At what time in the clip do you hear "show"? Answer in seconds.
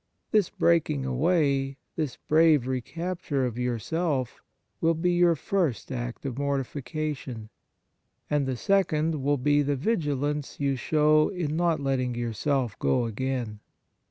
10.77-11.29